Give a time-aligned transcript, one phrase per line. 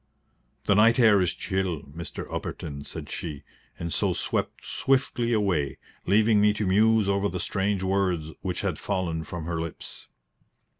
[0.65, 2.25] "The night air is chill, Mr.
[2.33, 3.43] Upperton," said she,
[3.77, 5.77] and so swept swiftly away,
[6.07, 10.07] leaving me to muse over the strange words which had fallen from her lips.